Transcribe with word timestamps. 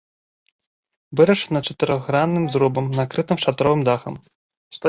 Вырашана 1.19 1.59
чатырохгранным 1.69 2.45
зрубам, 2.57 2.85
накрытым 3.01 3.37
шатровым 3.43 3.81
дахам. 3.91 4.15